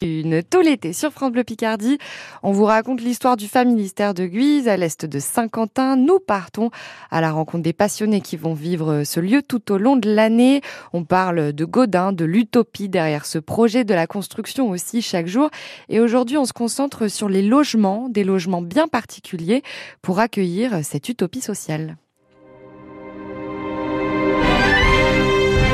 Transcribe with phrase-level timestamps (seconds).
[0.00, 1.98] Une tout l'été sur France Picardie.
[2.44, 5.96] On vous raconte l'histoire du familistère de Guise à l'est de Saint-Quentin.
[5.96, 6.70] Nous partons
[7.10, 10.60] à la rencontre des passionnés qui vont vivre ce lieu tout au long de l'année.
[10.92, 15.50] On parle de Godin, de l'utopie derrière ce projet, de la construction aussi chaque jour.
[15.88, 19.64] Et aujourd'hui, on se concentre sur les logements, des logements bien particuliers
[20.00, 21.96] pour accueillir cette utopie sociale.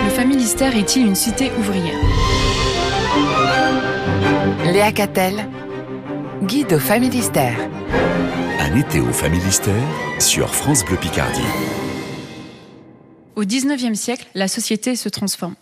[0.05, 2.24] Le familistère est-il une cité ouvrière?
[4.75, 5.49] Léa Catel,
[6.43, 7.57] guide au Familistère.
[8.59, 9.87] Un été au Familistère
[10.19, 11.47] sur France Bleu Picardie.
[13.37, 15.55] Au XIXe siècle, la société se transforme.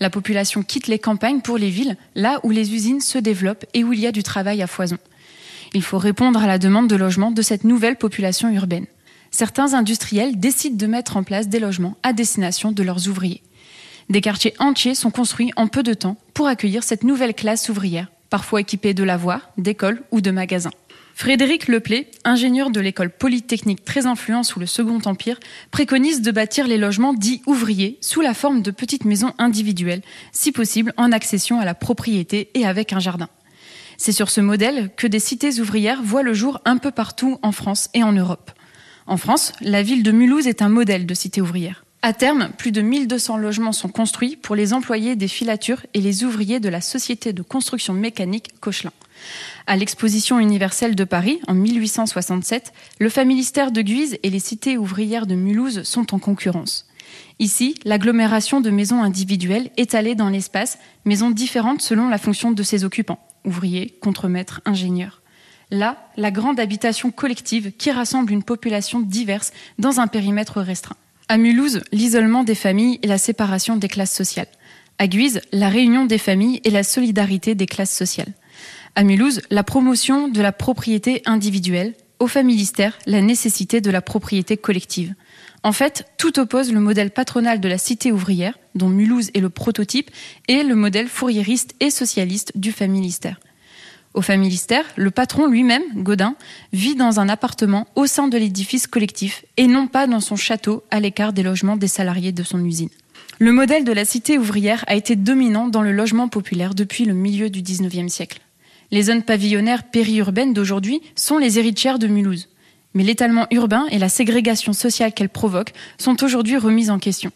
[0.00, 3.84] La population quitte les campagnes pour les villes, là où les usines se développent et
[3.84, 4.98] où il y a du travail à foison.
[5.72, 8.86] Il faut répondre à la demande de logement de cette nouvelle population urbaine.
[9.30, 13.42] Certains industriels décident de mettre en place des logements à destination de leurs ouvriers.
[14.10, 18.08] Des quartiers entiers sont construits en peu de temps pour accueillir cette nouvelle classe ouvrière
[18.30, 20.70] parfois équipés de lavoirs, d'écoles ou de magasins.
[21.14, 25.40] Frédéric Leplay, ingénieur de l'école polytechnique très influent sous le Second Empire,
[25.72, 30.52] préconise de bâtir les logements dits ouvriers sous la forme de petites maisons individuelles, si
[30.52, 33.28] possible en accession à la propriété et avec un jardin.
[33.96, 37.50] C'est sur ce modèle que des cités ouvrières voient le jour un peu partout en
[37.50, 38.52] France et en Europe.
[39.08, 41.84] En France, la ville de Mulhouse est un modèle de cité ouvrière.
[42.00, 46.22] À terme, plus de 1200 logements sont construits pour les employés des filatures et les
[46.22, 48.92] ouvriers de la société de construction mécanique Cochelin.
[49.66, 55.26] À l'exposition universelle de Paris, en 1867, le familistère de Guise et les cités ouvrières
[55.26, 56.86] de Mulhouse sont en concurrence.
[57.40, 62.84] Ici, l'agglomération de maisons individuelles étalées dans l'espace, maisons différentes selon la fonction de ses
[62.84, 65.20] occupants, ouvriers, contremaîtres, ingénieurs.
[65.72, 70.96] Là, la grande habitation collective qui rassemble une population diverse dans un périmètre restreint.
[71.30, 74.48] À Mulhouse, l'isolement des familles et la séparation des classes sociales.
[74.96, 78.32] À Guise, la réunion des familles et la solidarité des classes sociales.
[78.94, 81.92] À Mulhouse, la promotion de la propriété individuelle.
[82.18, 85.14] Au familistère, la nécessité de la propriété collective.
[85.62, 89.50] En fait, tout oppose le modèle patronal de la cité ouvrière, dont Mulhouse est le
[89.50, 90.10] prototype,
[90.48, 93.38] et le modèle fourriériste et socialiste du familistère.
[94.14, 96.34] Au familistère, le patron lui-même, Godin,
[96.72, 100.82] vit dans un appartement au sein de l'édifice collectif et non pas dans son château
[100.90, 102.88] à l'écart des logements des salariés de son usine.
[103.38, 107.14] Le modèle de la cité ouvrière a été dominant dans le logement populaire depuis le
[107.14, 108.40] milieu du XIXe siècle.
[108.90, 112.48] Les zones pavillonnaires périurbaines d'aujourd'hui sont les héritières de Mulhouse.
[112.94, 117.30] Mais l'étalement urbain et la ségrégation sociale qu'elles provoquent sont aujourd'hui remises en question.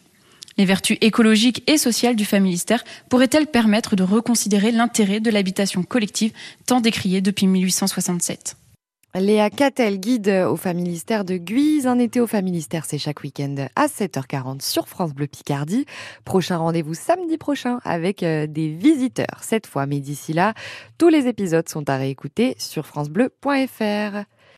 [0.57, 6.31] Les vertus écologiques et sociales du familistère pourraient-elles permettre de reconsidérer l'intérêt de l'habitation collective
[6.65, 8.57] tant décriée depuis 1867
[9.15, 11.85] Léa Catel, guide au familistère de Guise.
[11.85, 15.85] Un été au familistère, c'est chaque week-end à 7h40 sur France Bleu Picardie.
[16.25, 19.85] Prochain rendez-vous samedi prochain avec euh, des visiteurs cette fois.
[19.85, 20.55] Mais d'ici là,
[20.97, 24.25] tous les épisodes sont à réécouter sur francebleu.fr.